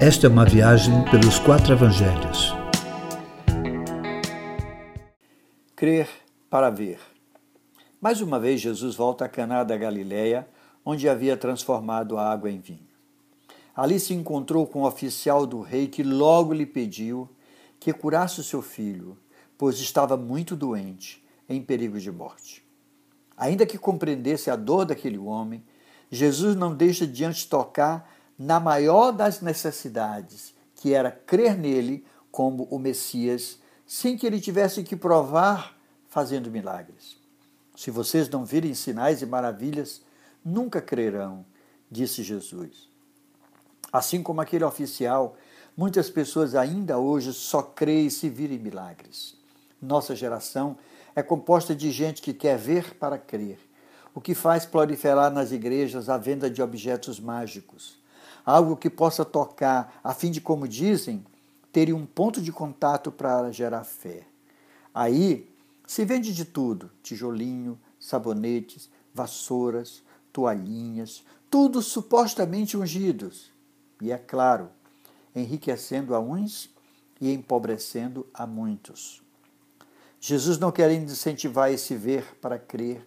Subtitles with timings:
[0.00, 2.54] Esta é uma viagem pelos quatro evangelhos.
[5.74, 6.08] Crer
[6.48, 7.00] para ver.
[8.00, 10.48] Mais uma vez, Jesus volta a Caná da Galileia,
[10.84, 12.86] onde havia transformado a água em vinho.
[13.74, 17.28] Ali se encontrou com o oficial do rei que logo lhe pediu
[17.80, 19.18] que curasse o seu filho,
[19.58, 22.64] pois estava muito doente, em perigo de morte.
[23.36, 25.64] Ainda que compreendesse a dor daquele homem,
[26.08, 32.64] Jesus não deixa de antes tocar na maior das necessidades, que era crer nele como
[32.64, 35.76] o Messias, sem que ele tivesse que provar
[36.08, 37.16] fazendo milagres.
[37.76, 40.02] Se vocês não virem sinais e maravilhas,
[40.44, 41.44] nunca crerão,
[41.90, 42.88] disse Jesus.
[43.92, 45.36] Assim como aquele oficial,
[45.76, 49.36] muitas pessoas ainda hoje só creem se virem milagres.
[49.80, 50.76] Nossa geração
[51.14, 53.58] é composta de gente que quer ver para crer,
[54.14, 57.98] o que faz proliferar nas igrejas a venda de objetos mágicos,
[58.44, 61.24] algo que possa tocar, a fim de, como dizem,
[61.72, 64.26] terem um ponto de contato para gerar fé.
[64.94, 65.48] Aí
[65.86, 73.50] se vende de tudo: tijolinho, sabonetes, vassouras, toalhinhas, tudo supostamente ungidos.
[74.00, 74.70] E é claro,
[75.34, 76.70] enriquecendo a uns
[77.20, 79.22] e empobrecendo a muitos.
[80.20, 83.06] Jesus, não querendo incentivar esse ver para crer,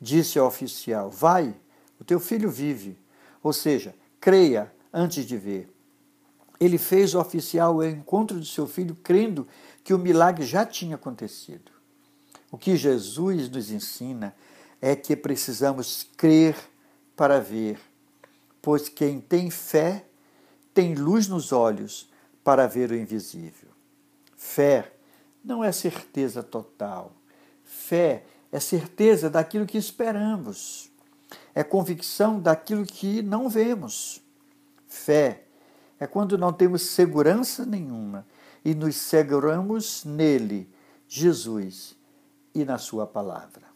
[0.00, 1.54] disse ao oficial: Vai,
[2.00, 2.96] o teu filho vive.
[3.42, 5.72] Ou seja, creia antes de ver.
[6.60, 9.48] Ele fez o oficial ao encontro de seu filho, crendo
[9.82, 11.72] que o milagre já tinha acontecido.
[12.50, 14.34] O que Jesus nos ensina
[14.80, 16.56] é que precisamos crer
[17.16, 17.78] para ver,
[18.60, 20.04] pois quem tem fé
[20.74, 22.10] tem luz nos olhos
[22.44, 23.70] para ver o invisível.
[24.36, 24.92] Fé
[25.44, 27.12] não é certeza total.
[27.64, 30.89] Fé é certeza daquilo que esperamos.
[31.54, 34.22] É convicção daquilo que não vemos.
[34.86, 35.44] Fé
[35.98, 38.26] é quando não temos segurança nenhuma
[38.64, 40.68] e nos seguramos nele,
[41.06, 41.96] Jesus
[42.54, 43.69] e na Sua palavra.